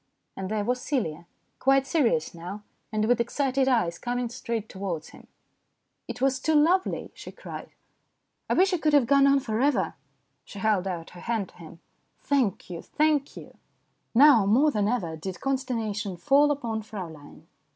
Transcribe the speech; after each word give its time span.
And 0.35 0.49
there 0.49 0.63
was 0.65 0.81
Celia, 0.81 1.27
quite 1.59 1.85
serious 1.85 2.33
now, 2.33 2.63
and 2.91 3.05
with 3.05 3.21
excited 3.21 3.67
eyes, 3.67 3.99
coming 3.99 4.29
straight 4.29 4.67
towards 4.67 5.09
him." 5.09 5.27
It 6.07 6.21
was 6.21 6.39
too 6.39 6.55
lovely," 6.55 7.11
she 7.13 7.31
cried." 7.31 7.69
I 8.49 8.55
wish 8.55 8.71
you 8.71 8.79
i86 8.79 8.79
STORIES 8.79 8.79
IN 8.79 8.79
GREY 8.79 8.79
could 8.79 8.93
have 8.93 9.07
gone 9.23 9.27
on 9.31 9.39
for 9.41 9.61
ever." 9.61 9.93
She 10.43 10.57
held 10.57 10.87
out 10.87 11.11
her 11.11 11.21
hand 11.21 11.49
to 11.49 11.57
him." 11.57 11.81
Thank 12.19 12.67
you, 12.71 12.81
thank 12.81 13.37
you!" 13.37 13.55
Now, 14.15 14.47
more 14.47 14.71
than 14.71 14.87
ever, 14.87 15.15
did 15.15 15.39
consternation 15.39 16.17
fall 16.17 16.49
upon 16.49 16.81
Fraulein. 16.81 17.45